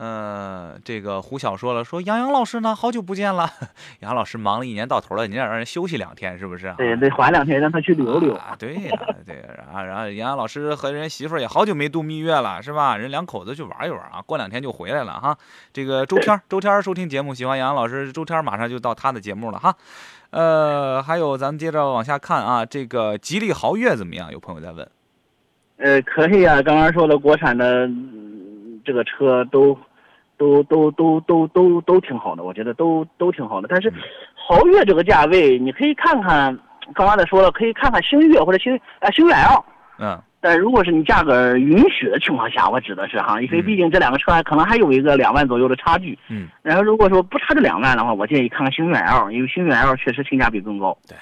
[0.00, 3.46] 呃，这个胡晓说了，说杨洋老师呢，好久不见了。
[4.00, 6.74] 杨老师忙了一年到头了，你得让人休息两天，是不是啊？
[6.78, 8.34] 对，得缓两天，让他去溜溜。
[8.34, 8.90] 啊，对呀、
[9.26, 12.96] 对，然后然后杨洋老师和人媳妇儿也好久没度蜜月了，是吧？
[12.96, 15.36] 人两口子去玩一玩啊，过两天就回来了哈。
[15.70, 19.76] 这个周天儿，周天儿收听节目，喜欢杨洋老师，周天儿马上就到他的节目了哈。
[20.30, 24.32] 呃，还有咱们接着往下看啊，这个吉利豪越怎么样？
[24.32, 24.90] 有朋友在问。
[25.76, 28.16] 呃，可以啊，刚刚说的国产的、嗯
[28.82, 29.76] 这个车都
[30.40, 33.68] 都都都都都都挺好的，我觉得都都挺好的。
[33.68, 33.92] 但是
[34.34, 36.58] 豪越这个价位，你可以看看，
[36.94, 39.62] 刚刚才说了，可以看看星越或者星啊星越 L。
[39.98, 46.18] 嗯但如果是你价格允许的情况下，我指的是哈，因为嗯毕竟这两个车还可能还有一个两万左右的差距。
[46.30, 50.96] 嗯，然后如果说不差这两万的话，我建议看看星越 L，因为星越 L 确实性价比更高。
[51.10, 51.12] 啊，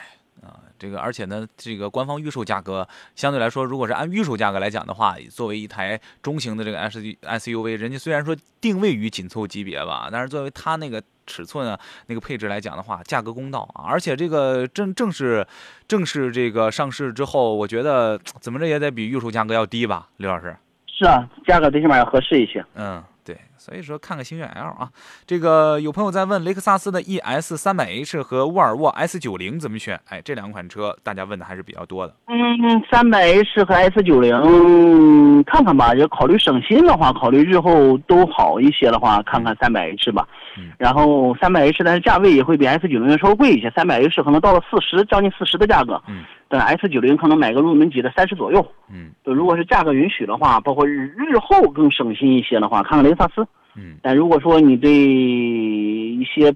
[0.79, 15.47] 这个而且呢，这个官方预售价格相对来说，如果是按预售价格来讲的话，作为一台中型的这个 S SUV，人家虽然说定位于紧凑级别吧，但是作为它那个尺寸啊、那个配置来讲的话，价格公道啊，而且这个正正式
[15.87, 20.57] 正式这个上市之后，我觉得怎么着也得比预售价格要低吧，刘老师。
[20.87, 22.65] 是啊，价格最起码要合适一些。
[22.75, 23.39] 嗯，对，
[23.69, 24.89] 所以说看看星越 L 啊。
[25.27, 30.01] 这个有朋友在问雷克萨斯的 ES 三百 H 和沃尔沃 S 九零怎么选？
[30.09, 32.15] 哎，这两款车大家问的还是比较多的。
[32.29, 35.95] 嗯，三百 H 和 S 九零，看看吧。
[35.95, 40.27] 就考虑省心的话，考虑日后都好一些的话，看看三百 H 吧。
[40.57, 43.71] 嗯然后三百 H，但是价位也会比 S 九零稍微贵一些。
[43.71, 46.01] 三百 H 可能到了四十，将近四十的价格。
[46.09, 46.25] 嗯。
[46.49, 48.67] 但 S 九零可能买个入门级的三十左右。
[48.91, 53.47] 嗯对，如果是价格允许的话，包括日日后更省心一些的话，看看雷克萨斯。
[53.79, 56.53] 嗯但如果说你对一些，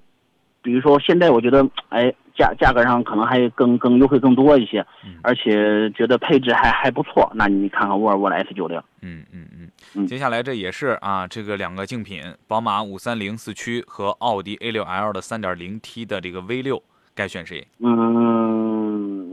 [0.61, 8.77] 比如说现在我觉得，哎，价价格上可能还更更优惠更多一些，嗯而且觉得配置还还不错，那你看看沃尔沃的 S 九零。
[9.03, 9.69] 嗯嗯嗯。
[9.95, 16.83] 嗯接下来这也是啊，这个两个竞品，宝马五三零四驱和奥迪 A 六 L 的三点零 T 的这个 V 六，
[17.15, 17.67] 该选谁？
[17.81, 18.52] 嗯，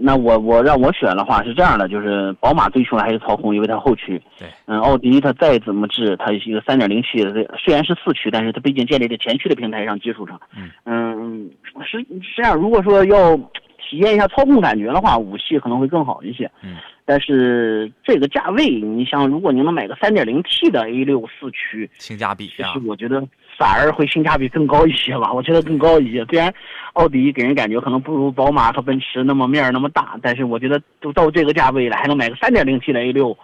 [0.10, 4.20] 那我我让我选的话是这样的，就是宝马最凶的还是操控，因为它后驱。
[4.39, 4.47] 对。
[4.66, 7.32] 嗯，奥迪它再怎么治，它是一个三点零 T 的，
[7.64, 10.41] 虽然是四驱，但是它毕竟建立在前驱的平台上基础上。
[10.57, 10.72] 嗯。
[10.86, 11.51] 嗯，
[11.86, 12.55] 是是这样。
[12.55, 13.38] 如果说要
[13.78, 16.49] 体验一下操控感觉的话，五系可能会更好一些。
[16.64, 16.78] 嗯。
[17.05, 23.22] 但是这个价位，你想如果您能买个三点零 T 的 A 六四驱，性价比啊其实，我觉得
[23.60, 25.32] 反而会性价比更高一些吧。
[25.36, 26.26] 我觉得更高一些。
[26.26, 26.51] 虽然
[26.93, 33.38] 奥迪给人感觉可能不如宝马和奔驰那么面儿那么大，但是我觉得都到这个价位了，还能买个三点零 T 的 A 六，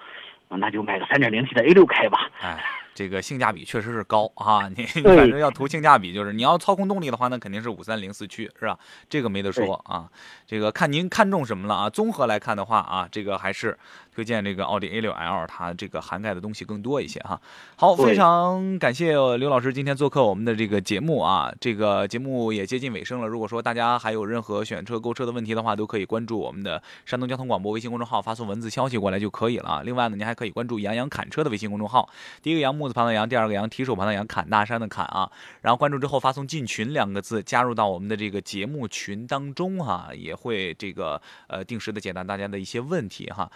[0.47, 2.30] 那就买个三点零 T 的 A 六开吧。
[2.41, 2.63] 哎，
[2.93, 4.68] 这个性价比确实是高啊！
[4.76, 8.78] 你反正要图性价比，就是你要操控动力的话，那肯定是五三零四驱，是吧？
[9.09, 10.07] 这个没得说啊。
[10.47, 11.89] 这个看您看中什么了啊？
[11.89, 13.78] 综合来看的话啊，这个还是
[14.16, 17.39] 推荐这个奥迪 A 六 L，它这个涵盖的东西更多一些哈。
[17.76, 21.53] 好，非常感谢刘老师今天做客我们的这个节目啊。
[21.59, 29.82] 这个节目也接近尾声了，如果说大家还有任何选车购车的问题的话，都可以关注我们的山东交通广播微信公众号，发送文字消息过来就可以了啊。
[29.84, 32.07] 另外呢，您还可以关注杨洋侃车的微信公众号。
[32.41, 35.30] 第一个杨木字旁的杨，第二个杨提手旁的杨，侃大山的侃啊。
[35.59, 43.51] 然后关注之后发送进群两个字，加入到我们的这个节目群当中哈、也会这个呃定时的解答大家的一些问题哈。